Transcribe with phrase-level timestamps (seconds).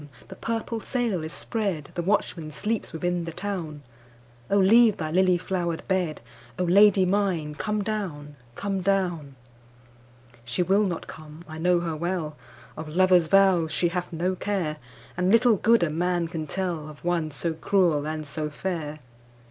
[0.29, 5.87] the purple sail is spread, The watchman sleeps within the town,O leave thy lily flowered
[5.87, 9.35] bed,O Lady mine come down, come down!
[10.43, 12.35] She will not come, I know her well,
[12.75, 14.77] Of lover's vows she hath no care,
[15.15, 19.01] And little good a man can tellOf one so cruel and so fair.